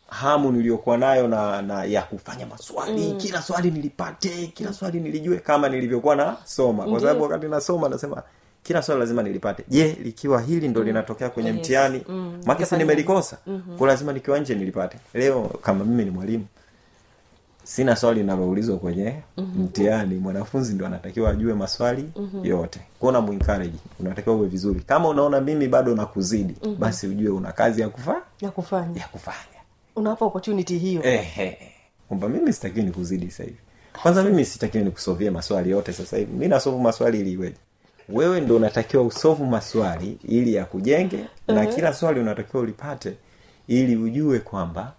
hamu 0.09 0.53
niliyokuwa 0.53 0.99
nayo 0.99 1.29
na, 1.29 1.63
na 1.63 1.85
ya 1.85 2.03
kufanya 2.03 2.47
maswali. 2.47 3.07
Mm. 3.13 3.19
kila 3.19 3.43
swali 3.43 3.71
nilipate 3.71 4.47
kila 4.47 4.73
swali 4.73 5.01
nilijue 5.01 5.37
kama 5.39 5.69
nilivyokuwa 5.69 6.17
nasoma. 6.17 6.85
Kwa 6.85 7.01
sababu 7.01 7.23
wakati 7.23 7.47
nasoma 7.47 7.89
nasema 7.89 8.23
kila 8.63 8.83
swali 8.83 9.01
lazima 9.01 9.23
nilipate. 9.23 9.65
Je 9.69 9.97
likiwa 10.03 10.41
hili 10.41 10.69
ndo 10.69 10.83
linatokea 10.83 11.31
kwenye 11.31 11.49
Yes. 11.51 11.59
mtihani? 11.59 12.03
Mm. 12.09 12.41
make 12.47 12.67
si 12.67 12.77
nimelikosa. 12.77 13.39
Mm-hmm. 13.47 13.79
ko 13.79 13.87
lazima 13.87 14.13
nikiwa 14.13 14.39
nje 14.39 14.55
nilipate. 14.55 14.99
Leo 15.15 15.43
kama 15.63 15.85
mimi 15.85 16.05
ni 16.05 16.11
mwalimu 16.11 16.47
sina 17.65 17.97
swali 17.97 18.21
linaloulizwa 18.21 18.79
kwenye 18.79 19.15
mm-hmm. 19.37 19.63
mtihani. 19.65 20.15
Mwanafunzi 20.15 20.75
ndo 20.75 20.87
anatakiwa 20.87 21.31
ajue 21.31 21.55
maswali 21.55 22.11
mm-hmm. 22.17 22.45
yote. 22.47 22.81
Kuona 22.99 23.21
muencourage 23.21 23.79
unatakiwa 24.01 24.37
uwe 24.37 24.47
vizuri. 24.49 24.81
Kama 24.81 25.09
unaona 25.09 25.41
mimi 25.41 25.69
bado 25.69 25.95
nakuzidi 25.95 26.55
mm-hmm. 26.63 26.79
basi 26.79 27.07
ujue 27.07 27.31
una 27.31 27.53
kazi 27.53 27.81
ya 27.81 27.89
kufa 27.89 28.23
ya 28.41 28.51
kufanya. 28.51 29.01
ya 29.01 29.09
kufanya. 29.09 29.39
Unawapa 29.97 30.25
opportunity 30.25 30.79
hiyo. 30.79 31.03
Ehe. 31.05 31.59
Kwamba 32.09 32.29
mimi 32.29 32.53
sitakiwi 32.53 32.85
nikuzidi 32.85 33.31
sasa 33.31 33.45
hivi. 33.45 33.57
Kwanza 34.03 34.23
mimi 34.23 34.45
sitakiwi 34.45 34.85
nikusovie 34.85 35.31
maswali 35.31 35.71
yote 35.71 35.93
sasa 35.93 36.17
hivi. 36.17 36.33
Mi 36.33 36.49
nasovu 36.49 36.79
maswali 36.81 37.21
ili 37.21 37.33
iweje? 37.33 37.57
Wewe 38.09 38.41
ndo 38.41 38.57
unatakiwa 38.57 39.03
usovu 39.03 39.47
maswali 39.47 40.19
ili 40.29 40.55
ya 40.55 40.65
kujenge 40.65 41.25
na 41.49 41.67
kila 41.67 41.95
swali 41.95 42.21
unatakiwa 42.21 42.63
ulipate 42.63 43.13
ili 43.69 43.97
ujue 43.97 44.39
kwamba 44.39 44.93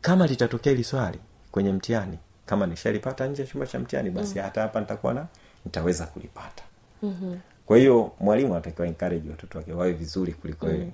kama 0.00 0.26
litatokea 0.26 0.72
hili 0.72 0.84
swali 0.84 1.18
kwenye 1.50 1.72
mtihani 1.72 2.18
kama 2.46 2.66
nishalipata 2.66 3.26
nje 3.26 3.42
ya 3.42 3.48
chumba 3.48 3.66
cha 3.66 3.78
mtihani 3.78 4.10
basi 4.10 4.38
hata 4.38 4.60
hapa 4.62 4.80
nitakuwa 4.80 5.14
na 5.14 5.26
nitaweza 5.64 6.06
kulipata 6.06 6.62
kwa 7.66 7.78
hiyo 7.78 8.12
mwalimu 8.20 8.52
anatakiwa 8.52 8.86
encourage 8.88 9.30
watoto 9.30 9.58
wake 9.58 9.72
wawe 9.72 9.92
vizuri 9.92 10.32
kuliko 10.32 10.68
yeye 10.68 10.90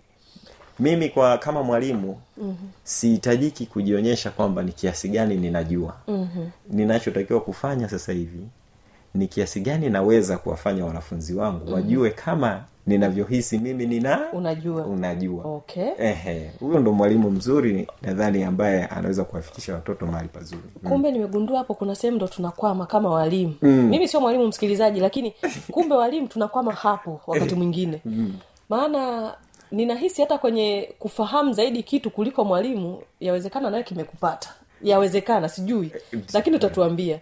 mimi 0.78 1.08
kwa 1.08 1.38
kama 1.38 1.62
mwalimu 1.62 2.20
mm-hmm. 2.36 2.68
sihitajiki 2.84 3.66
kujionyesha 3.66 4.30
kwamba 4.30 4.62
ni 4.62 4.72
kiasi 4.72 5.08
gani 5.08 5.36
ninajua 5.36 5.96
mm-hmm. 6.08 6.50
ninachotakiwa 6.70 7.40
kufanya 7.40 7.88
sasa 7.88 8.12
hivi 8.12 8.46
ni 9.14 9.28
kiasi 9.28 9.60
gani 9.60 9.90
naweza 9.90 10.38
kuwafanya 10.38 10.84
wanafunzi 10.84 11.34
wangu 11.34 11.58
mm-hmm. 11.58 11.75
wajue 11.75 12.10
kama 12.10 12.64
ninavyohisi 12.87 13.59
mimi 13.59 13.87
nina 13.87 14.33
unajua. 14.33 14.85
unajua. 14.87 15.45
Okay. 15.45 15.88
Ehe. 15.99 16.50
Huyo 16.61 16.78
ndo 16.81 16.93
mwalimu 16.93 17.31
mzuri 17.31 17.88
nadhani 18.02 18.43
ambaye 18.43 18.85
anaweza 18.87 19.25
kuwafikisha 19.25 19.75
watoto 19.75 20.07
mahali 20.07 20.28
pazuri. 20.28 20.62
Kumbe 20.88 21.11
nimegundua 21.11 21.59
hapo 21.59 21.75
kuna 21.75 21.95
sehemu 21.95 22.16
ndo 22.16 22.28
tunakwama 22.28 22.87
kama 22.87 23.11
walimu. 23.11 23.55
Mm. 23.62 23.71
mimi 23.88 24.09
sio 24.09 24.21
mwalimu 24.21 24.47
msikilizaji 24.47 25.00
lakini 25.00 25.35
kumbe 25.73 25.95
walimu 25.95 26.28
tunakwama 26.28 26.73
hapo 26.73 27.21
wakati 27.26 27.55
mwingine. 27.55 28.02
Maana 28.71 29.35
ninahisi 29.73 30.23
hata 30.23 30.38
kwenye 30.38 30.95
kufahamu 30.99 31.52
zaidi 31.52 31.83
kitu 31.83 32.11
kuliko 32.11 32.45
mwalimu 32.45 33.02
yawezekana 33.21 33.71
nawe 33.71 33.83
kimekupata. 33.83 34.55
Yawezekana 34.83 35.49
sijui. 35.49 35.93
Lakini 36.35 36.57
utatuambia. 36.57 37.19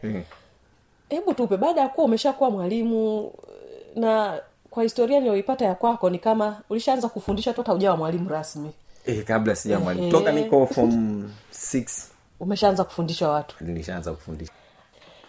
hebu 1.09 1.35
tupe 1.35 1.57
baada 1.57 1.81
ya 1.81 1.89
kuwa 1.89 2.07
umeshakuwa 2.07 2.51
mwalimu 2.51 3.31
na 3.97 4.41
kwa 4.75 4.83
historia 4.83 5.19
niliyoipata 5.19 5.65
ya 5.65 5.75
kwako 5.75 6.11
ni 6.11 6.19
kama 6.19 6.61
ulishaanza 6.71 7.09
kufundisha 7.09 7.53
tu 7.53 7.61
hata 7.61 7.75
ujawa 7.75 7.97
mwalimu 7.97 8.29
rasmi. 8.29 8.71
E, 9.07 9.15
kabla 9.23 9.57
sija 9.57 9.79
mwalimu. 9.81 10.11
Toka 10.11 10.33
niko 10.33 10.67
form 10.67 11.31
six. 11.51 12.11
Umeshaanza 12.41 12.85
kufundisha 12.85 13.29
watu. 13.29 13.57
Nilishaanza 13.61 14.13
kufundisha. 14.13 14.53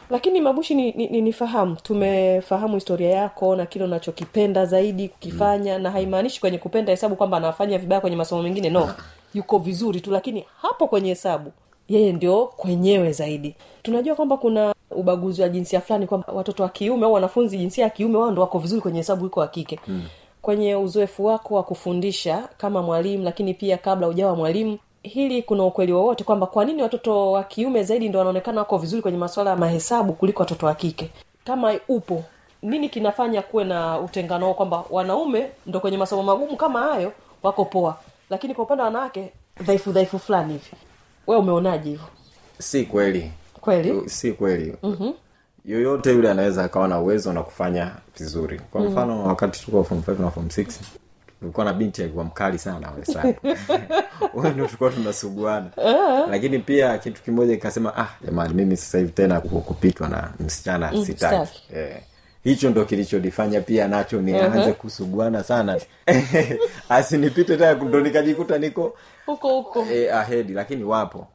Lakini 0.09 0.41
mabushi 0.41 0.75
ni, 0.75 0.91
ni, 0.91 1.07
ni 1.07 1.21
nifahamu. 1.21 1.75
Tumefahamu 1.83 2.73
historia 2.73 3.09
yako 3.09 3.55
na 3.55 3.65
kile 3.65 3.85
unachokipenda 3.85 4.65
zaidi 4.65 5.09
kukifanya 5.09 5.77
mm. 5.77 5.83
na 5.83 5.91
haimaanishi 5.91 6.39
kwenye 6.39 6.57
kupenda 6.57 6.91
hesabu 6.91 7.15
kwamba 7.15 7.37
anafanya 7.37 7.77
vibaya 7.77 8.01
kwenye 8.01 8.15
masomo 8.15 8.43
mengine. 8.43 8.69
No 8.69 8.93
yuko 9.33 9.57
vizuri 9.59 10.01
tu 10.01 10.11
lakini 10.11 10.45
hapo 10.61 10.87
kwenye 10.87 11.09
hesabu 11.09 11.51
yeye 11.87 12.13
ndio 12.13 12.45
kwenyewe 12.45 13.11
zaidi. 13.11 13.55
Tunajua 13.83 14.15
kwamba 14.15 14.37
kuna 14.37 14.74
ubaguzi 14.95 15.41
wa 15.41 15.49
jinsia 15.49 15.81
fulani 15.81 16.07
kwamba 16.07 16.27
watoto 16.33 16.63
wa 16.63 16.69
kiume 16.69 17.05
au 17.05 17.13
wanafunzi 17.13 17.57
jinsia 17.57 17.83
ya 17.83 17.89
kiume 17.89 18.17
wao 18.17 18.31
ndo 18.31 18.41
wako 18.41 18.59
vizuri 18.59 18.81
kwenye 18.81 18.97
hesabu 18.99 19.25
iko 19.25 19.39
wa 19.39 19.47
kike. 19.47 19.79
Hmm. 19.85 20.03
Kwenye 20.41 20.75
uzoefu 20.75 21.25
wako 21.25 21.55
wa 21.55 21.63
kufundisha 21.63 22.49
kama 22.57 22.81
mwalimu 22.81 23.23
lakini 23.23 23.53
pia 23.53 23.77
kabla 23.77 24.07
ujawa 24.07 24.35
mwalimu 24.35 24.77
hili 25.03 25.43
kuna 25.43 25.63
ukweli 25.63 25.91
wowote 25.93 26.23
kwamba 26.23 26.45
kwa 26.47 26.65
nini 26.65 26.81
watoto 26.83 27.31
wa 27.31 27.43
kiume 27.43 27.83
zaidi 27.83 28.09
ndo 28.09 28.19
wanaonekana 28.19 28.61
wako 28.61 28.77
vizuri 28.77 29.01
kwenye 29.01 29.17
masuala 29.17 29.49
ya 29.49 29.55
mahesabu 29.55 30.13
kuliko 30.13 30.43
watoto 30.43 30.65
wa 30.65 30.75
kike? 30.75 31.09
Kama 31.45 31.73
upo 31.87 32.23
nini 32.61 32.89
kinafanya 32.89 33.41
kuwe 33.41 33.63
na 33.63 33.99
utengano 33.99 34.53
kwamba 34.53 34.83
wanaume 34.89 35.49
ndo 35.65 35.79
kwenye 35.79 35.97
masomo 35.97 36.23
magumu 36.23 36.57
kama 36.57 36.79
hayo 36.81 37.11
wako 37.43 37.65
poa 37.65 37.97
lakini 38.29 38.55
kwa 38.55 38.63
upande 38.63 38.81
wa 38.81 38.85
wanawake 38.87 39.31
dhaifu 39.61 39.91
dhaifu 39.91 40.19
fulani 40.19 40.53
hivi? 40.53 40.71
We 41.27 41.35
umeonaje 41.37 41.89
hivyo? 41.89 42.05
Si 42.59 42.83
kweli 42.85 43.31
kweli? 43.65 44.09
Si 44.09 44.31
kweli. 44.31 44.75
Mm-hmm. 44.83 45.13
yoyote 45.65 46.11
yule 46.13 46.31
anaweza 46.31 46.63
akawa 46.63 46.87
na 46.87 46.99
uwezo 46.99 47.33
na 47.33 47.43
kufanya 47.43 47.91
vizuri. 48.17 48.59
Kwa 48.71 48.81
mfano 48.81 49.13
mm-hmm. 49.13 49.27
wakati 49.27 49.65
tuko 49.65 49.83
form 49.83 50.01
five 50.03 50.19
na 50.19 50.31
form 50.31 50.49
six 50.49 50.79
ulikuwa 51.41 51.65
na 51.65 51.73
binti 51.73 52.01
alikuwa 52.03 52.23
mkali 52.25 52.59
sana 52.59 52.91
tulikuwa 54.55 54.89
tunasuguana. 54.91 55.69
Lakini 56.29 56.59
pia 56.59 56.97
kitu 56.97 57.21
kimoja 57.23 57.53
ikasema 57.53 57.97
ah 57.97 58.07
jamani 58.25 58.53
mimi 58.53 58.77
sasa 58.77 58.97
hivi 58.97 59.11
tena 59.11 59.41
kupitwa 59.41 60.09
na 60.09 60.33
msichana 60.39 60.91
Mm, 60.91 61.05
sitaki. 61.05 61.63
eh. 61.75 61.97
hicho 62.43 62.69
ndo 62.69 62.85
kilichonifanya 62.85 63.61
pia 63.61 63.87
nacho 63.87 64.21
nianze 64.21 64.71
kusuguana 64.73 65.43
sana. 65.43 65.79
Asinipite 66.89 67.57
tena 67.57 67.73
ndo 67.73 67.99
nikajikuta 67.99 68.57
niko 68.57 68.97
huko 69.25 69.49
huko. 69.49 69.85
Eh, 69.91 70.15
ahedi 70.15 70.53
lakini 70.53 70.83
wapo 70.83 71.27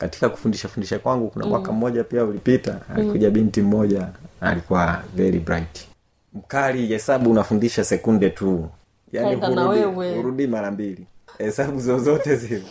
katika 0.00 0.28
kufundisha 0.28 0.68
fundisha 0.68 0.98
kwangu 0.98 1.28
kuna 1.30 1.46
mwaka 1.46 1.72
mmoja 1.72 2.04
pia 2.04 2.24
ulipita 2.24 2.80
alikuja 2.96 3.30
binti 3.30 3.62
mmoja 3.62 4.08
alikuwa 4.40 5.02
very 5.16 5.38
bright. 5.38 5.86
Mkali 6.34 6.86
hesabu 6.86 7.30
unafundisha 7.30 7.84
sekunde 7.84 8.30
tu. 8.30 8.68
Yani 9.12 9.34
hurudi, 9.34 10.14
hurudi 10.14 10.46
mara 10.46 10.70
mbili. 10.70 11.06
Hesabu 11.38 11.80
zozote 11.80 12.36
zile. 12.36 12.62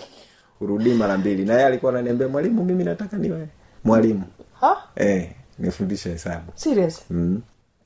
Hurudi 0.60 0.94
mara 0.94 1.18
mbili. 1.18 1.46
Na 1.46 1.54
yeye 1.54 1.66
alikuwa 1.66 1.92
ananiambia 1.92 2.28
mwalimu 2.28 2.64
mimi 2.66 2.84
nataka 2.84 3.18
niwe 3.18 3.48
mwalimu. 3.84 4.24
Ha? 4.62 4.78
Eh, 4.96 5.30
nifundishe 5.60 6.10
hesabu. 6.10 6.52
Serious? 6.56 7.02
Mm. 7.10 7.42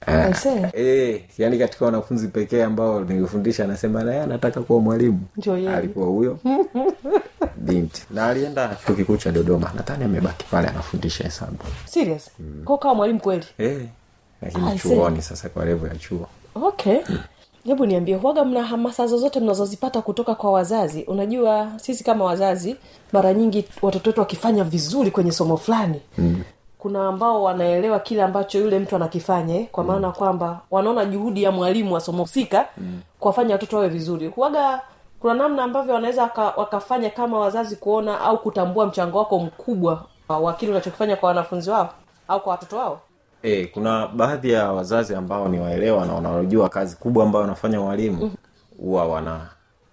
I. 0.07 0.33
Eh, 0.73 1.21
yani 1.37 1.59
katika 1.59 1.85
wanafunzi 1.85 2.27
pekee 2.27 2.63
ambao 2.63 2.99
nilifundisha 3.03 3.63
anasema 3.63 4.03
naye 4.03 4.21
anataka 4.21 4.61
kuwa 4.61 4.79
mwalimu. 4.79 5.19
Alikuwa 5.75 6.05
huyo 6.07 6.39
binti. 7.65 8.03
Na 8.11 8.25
alienda 8.27 8.77
chuo 8.85 8.95
kikuu 8.95 9.17
cha 9.17 9.31
dodoma. 9.31 9.71
Nadhani 9.75 10.03
amebaki 10.03 10.45
pale 10.51 10.67
anafundisha 10.67 11.23
hesabu. 11.23 11.57
Serious? 11.85 12.29
Kwa 12.65 12.77
kawa 12.77 12.95
mwalimu 12.95 13.19
kweli? 13.19 13.45
Eh, 13.57 13.81
lakini 14.41 14.79
chuoni 14.79 15.21
sasa 15.21 15.49
kwa 15.49 15.65
levo 15.65 15.87
ya 15.87 15.95
chuo. 15.95 16.27
Okay. 16.55 16.97
Hebu 17.65 17.85
niambie 17.85 18.15
huaga 18.15 18.45
mna 18.45 18.63
hamasa 18.63 19.07
zozote 19.07 19.39
mnazozipata 19.39 20.01
kutoka 20.01 20.35
kwa 20.35 20.51
wazazi? 20.51 21.03
Unajua 21.03 21.71
sisi 21.77 22.03
kama 22.03 22.25
wazazi 22.25 22.75
mara 23.13 23.33
nyingi 23.33 23.65
watoto 23.81 24.09
wetu 24.09 24.19
wakifanya 24.19 24.63
vizuri 24.63 25.11
kwenye 25.11 25.31
somo 25.31 25.57
fulani 25.57 26.01
mm. 26.17 26.43
Kuna 26.83 27.07
ambao 27.07 27.43
wanaelewa 27.43 27.99
kile 27.99 28.23
ambacho 28.23 28.59
yule 28.59 28.79
mtu 28.79 28.95
anakifanya 28.95 29.55
eh, 29.55 29.67
kwa 29.71 29.83
maana 29.83 30.11
kwamba 30.11 30.59
wanaona 30.71 31.05
juhudi 31.05 31.43
ya 31.43 31.51
mwalimu 31.51 31.93
wa 31.93 31.99
somo 31.99 32.23
husika 32.23 32.65
mm. 32.77 33.01
kuwafanya 33.19 33.53
watoto 33.55 33.75
wawe 33.77 33.89
vizuri. 33.89 34.27
Huaga 34.27 34.81
kuna 35.19 35.33
namna 35.33 35.63
ambavyo 35.63 35.93
wanaweza 35.93 36.21
waka, 36.23 36.41
wakafanya 36.57 37.09
kama 37.09 37.39
wazazi 37.39 37.75
kuona 37.75 38.21
au 38.21 38.37
kutambua 38.37 38.85
mchango 38.85 39.17
wako 39.17 39.39
mkubwa 39.39 40.03
wa 40.29 40.53
kile 40.53 40.71
unachokifanya 40.71 41.15
kwa 41.15 41.27
wanafunzi 41.29 41.69
wao 41.69 41.93
au 42.27 42.39
kwa 42.41 42.51
watoto 42.51 42.77
wao. 42.77 42.99
E, 43.43 43.65
kuna 43.65 44.07
baadhi 44.07 44.51
ya 44.51 44.71
wazazi 44.71 45.15
ambao 45.15 45.47
ni 45.47 45.59
waelewa 45.59 46.05
na 46.05 46.13
wanaojua 46.13 46.69
kazi 46.69 46.95
kubwa 46.95 47.23
ambayo 47.23 47.41
wanafanya 47.41 47.81
walimu 47.81 48.31
huwa 48.79 49.07
wana 49.07 49.39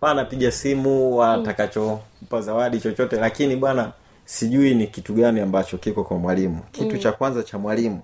anapiga 0.00 0.50
simu 0.52 1.16
watakachompa 1.16 2.40
zawadi 2.40 2.80
chochote 2.80 3.16
lakini 3.16 3.56
bwana 3.56 3.92
sijui 4.30 4.74
ni 4.74 4.86
kitu 4.86 5.14
gani 5.14 5.40
ambacho 5.40 5.78
kiko 5.78 6.04
kwa 6.04 6.18
mwalimu. 6.18 6.58
Kitu 6.72 6.98
cha 6.98 7.12
kwanza 7.12 7.42
cha 7.42 7.58
mwalimu 7.58 8.00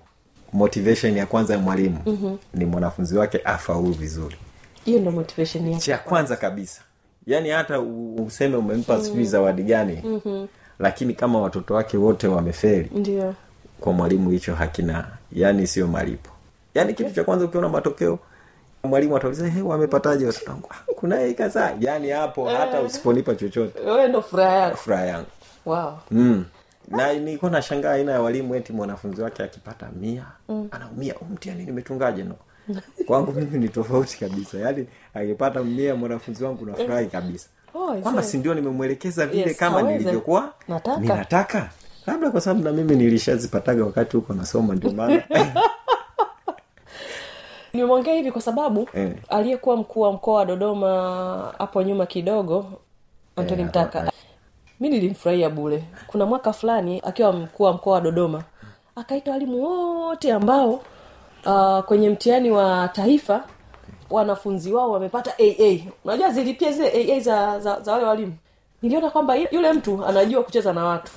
motivation 0.53 1.17
ya 1.17 1.25
kwanza 1.25 1.53
ya 1.53 1.59
mwalimu 1.59 1.99
mm-hmm. 2.05 2.37
ni 2.53 2.65
mwanafunzi 2.65 3.17
wake 3.17 3.41
afaulu 3.43 3.91
vizuri. 3.91 4.35
Hiyo 4.85 4.99
ndo 4.99 5.11
motivation 5.11 5.67
ya 5.71 5.79
cha 5.79 5.97
kwanza. 5.97 6.35
kabisa. 6.35 6.81
Yaani 7.27 7.49
hata 7.49 7.79
useme 8.25 8.57
umempa 8.57 9.01
sijui 9.03 9.25
zawadi 9.25 9.63
gani 9.63 10.01
mm-hmm. 10.05 10.47
lakini 10.79 11.13
kama 11.13 11.41
watoto 11.41 11.73
wake 11.73 11.97
wote 11.97 12.27
wameferi 12.27 12.89
ndio. 12.95 13.35
kwa 13.79 13.93
mwalimu 13.93 14.29
hicho 14.29 14.55
hakina 14.55 15.07
yani 15.31 15.67
sio 15.67 15.87
malipo. 15.87 16.29
Yaani 16.75 16.93
kitu 16.93 17.11
cha 17.13 17.23
kwanza 17.23 17.45
ukiona 17.45 17.69
matokeo 17.69 18.19
mwalimu 18.83 19.17
atauliza 19.17 19.47
hey, 19.47 19.61
wamepataje 19.61 20.25
watoto 20.25 20.51
wangu? 20.51 20.69
"Ah, 20.71 20.93
kuna 20.95 21.19
hii 21.19 21.33
kadhaa. 21.33 21.71
Yani 21.79 22.09
hapo 22.09 22.49
hata 22.49 22.81
usiponipa 22.81 23.35
chochote. 23.35 23.79
Ndo 24.09 24.21
furaha 24.21 25.05
yangu 25.05 25.27
wow 25.67 25.93
mm. 26.11 26.45
na 26.87 27.13
nilikuwa 27.13 27.51
nashangaa 27.51 27.91
aina 27.91 28.11
ya 28.11 28.21
walimu 28.21 28.55
eti 28.55 28.73
mwanafunzi 28.73 29.21
wake 29.21 29.43
akipata 29.43 29.89
mia 30.01 30.25
mm. 30.49 30.67
anaumia 30.71 31.15
mtiani 31.33 31.65
nimetungaje 31.65 32.23
no 32.23 32.35
kwangu 33.05 33.31
mimi 33.31 33.59
ni 33.59 33.69
tofauti 33.69 34.19
kabisa 34.19 34.57
yaani 34.57 34.87
akipata 35.13 35.63
mia 35.63 35.95
mwanafunzi 35.95 36.43
wangu 36.43 36.65
nafurahi 36.65 37.07
kabisa 37.07 37.49
Oh, 37.73 37.95
kwamba 38.01 38.23
see. 38.23 38.29
si 38.31 38.37
ndio 38.37 38.53
nimemwelekeza 38.53 39.27
vile 39.27 39.41
Yes, 39.43 39.57
kama 39.57 39.81
nilivyokuwa 39.81 40.53
Nataka. 40.67 40.99
ninataka 40.99 41.69
labda 42.07 42.29
kwa 42.31 42.41
sababu 42.41 42.63
na 42.63 42.71
mimi 42.71 42.95
nilishazipataga 42.95 43.85
wakati 43.85 44.15
huko 44.17 44.33
nasoma 44.33 44.75
ndio 44.75 44.91
maana 44.91 45.23
nimemwongea 47.73 48.13
hivi 48.13 48.31
kwa 48.31 48.41
sababu 48.41 48.89
Eh. 48.93 49.11
aliyekuwa 49.29 49.77
mkuu 49.77 50.01
wa 50.01 50.11
mkoa 50.11 50.35
wa 50.35 50.45
dodoma 50.45 51.53
hapo 51.57 51.83
nyuma 51.83 52.05
kidogo 52.05 52.65
antoni 53.35 53.61
Eh, 53.61 53.67
mtaka 53.67 53.99
eh. 54.05 54.11
Mi 54.79 54.89
nilimfurahia 54.89 55.49
bule 55.49 55.83
kuna 56.07 56.25
mwaka 56.25 56.53
fulani 56.53 57.01
akiwa 57.05 57.33
mkuu 57.33 57.63
wa 57.63 57.73
mkoa 57.73 57.93
wa 57.93 58.01
dodoma 58.01 58.43
akaita 58.95 59.31
walimu 59.31 59.63
wote 59.63 60.33
ambao 60.33 60.79
uh, 61.45 61.79
kwenye 61.85 62.09
mtihani 62.09 62.51
wa 62.51 62.87
taifa 62.93 63.43
wanafunzi 64.09 64.73
wao 64.73 64.91
wamepata 64.91 65.33
aa 65.39 65.77
unajua 66.05 66.29
zilipia 66.31 66.71
zile 66.71 67.13
aa 67.15 67.19
za, 67.19 67.59
za, 67.59 67.79
za 67.81 67.91
wale 67.93 68.05
walimu? 68.05 68.33
Niliona 68.81 69.09
kwamba 69.09 69.35
yule 69.35 69.73
mtu 69.73 70.05
anajua 70.05 70.43
kucheza 70.43 70.73
na 70.73 70.85
watu. 70.85 71.11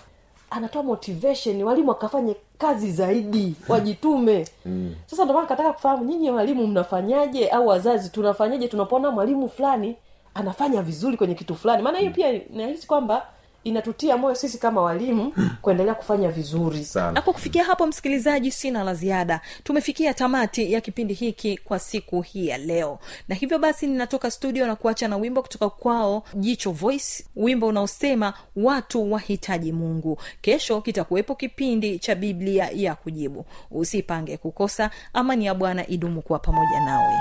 Anatoa 0.50 0.82
motivation 0.82 1.62
walimu 1.62 1.92
akafanye 1.92 2.36
kazi 2.58 2.92
zaidi 2.92 3.54
wajitume. 3.68 4.48
Mm. 4.66 4.94
sasa 5.06 5.24
ndomana 5.24 5.46
kataka 5.46 5.72
kufahamu 5.72 6.04
nyinyi 6.04 6.30
walimu 6.30 6.66
mnafanyaje 6.66 7.48
au 7.48 7.66
wazazi 7.66 8.08
tunafanyaje 8.10 8.68
tunapoona 8.68 9.10
mwalimu 9.10 9.48
fulani 9.48 9.96
anafanya 10.34 10.82
vizuri 10.82 11.16
kwenye 11.16 11.34
kitu 11.34 11.54
fulani? 11.54 11.82
Maana 11.82 11.98
hiyo 11.98 12.12
pia 12.12 12.40
nahisi 12.50 12.86
kwamba 12.86 13.26
inatutia 13.64 14.16
moyo 14.16 14.34
sisi 14.34 14.58
kama 14.58 14.82
walimu 14.82 15.32
kuendelea 15.62 15.94
kufanya 15.94 16.28
vizuri. 16.28 16.86
Na 17.14 17.22
kwa 17.22 17.32
kufikia 17.32 17.64
hapo 17.64 17.86
msikilizaji 17.86 18.50
sina 18.50 18.84
la 18.84 18.94
ziada. 18.94 19.40
Tumefikia 19.64 20.14
tamati 20.14 20.72
ya 20.72 20.80
kipindi 20.80 21.14
hiki 21.14 21.56
kwa 21.58 21.78
siku 21.78 22.20
hii 22.22 22.48
ya 22.48 22.58
leo. 22.58 22.98
Na 23.28 23.34
hivyo 23.34 23.58
basi 23.58 23.86
ninatoka 23.86 24.30
studio 24.30 24.66
na 24.66 24.76
kuacha 24.76 25.08
na 25.08 25.16
wimbo 25.16 25.42
kutoka 25.42 25.70
kwao 25.70 26.22
jicho 26.34 26.70
voice 26.70 27.24
wimbo 27.36 27.66
unaosema 27.66 28.34
watu 28.56 29.12
wahitaji 29.12 29.72
mungu. 29.72 30.18
Kesho 30.40 30.80
kitakuwepo 30.80 31.34
kipindi 31.34 31.98
cha 31.98 32.14
biblia 32.14 32.70
ya 32.74 32.94
kujibu. 32.94 33.44
Usipange 33.70 34.36
kukosa 34.36 34.90
amani 35.12 35.46
ya 35.46 35.54
bwana 35.54 35.86
idumu 35.86 36.22
kuwa 36.22 36.38
pamoja 36.38 36.80
nawe 36.80 37.14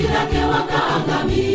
jeshi 0.00 0.12
lake 0.12 0.44
wakaangamia 0.44 1.49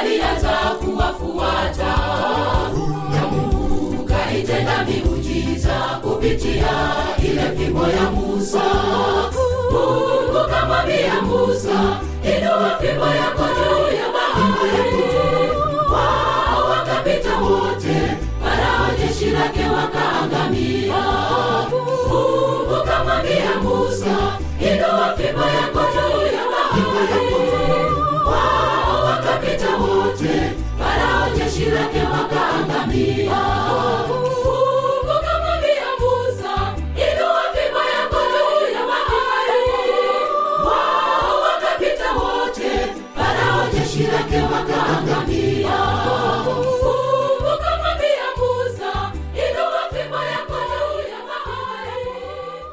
alianza 0.00 0.48
kuwafuata 0.84 1.96
na 3.10 3.26
Mungu 3.30 4.04
kaitenda 4.04 4.84
miujiza 4.84 5.74
kupitia 6.02 6.68
ile 7.24 7.42
fimbo 7.58 7.82
ya 7.82 8.10
Musa. 8.10 8.62
Mungu 9.72 10.48
kamwambia 10.50 11.20
Musa, 11.22 12.00
inua 12.24 12.78
fimbo 12.80 13.06
yako 13.06 13.42
juu 13.56 13.96
ya 13.96 14.08
bahari. 14.12 15.02
Wao 15.92 16.70
wakapita 16.70 17.36
wote, 17.38 18.16
Farao 18.44 18.86
jeshi 18.98 19.30
lake 19.30 19.60
wakaangamia. 19.64 20.94
Mungu 22.08 22.84
kamwambia 22.86 23.54
Musa, 23.62 24.16
inua 24.60 25.14
fimbo 25.16 25.42
yako 25.42 25.80
you 31.60 31.76
up 31.76 31.99